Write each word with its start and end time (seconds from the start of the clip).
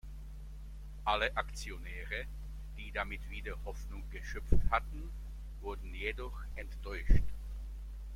Alle 1.05 1.37
Aktionäre, 1.37 2.25
die 2.75 2.91
damit 2.91 3.29
wieder 3.29 3.53
Hoffnung 3.65 4.01
geschöpft 4.09 4.57
hatten, 4.71 5.11
wurden 5.61 5.93
jedoch 5.93 6.39
enttäuscht. 6.55 7.21